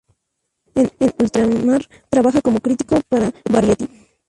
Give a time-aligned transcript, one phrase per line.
[0.73, 3.87] En ultramar trabaja como crítico para Variety.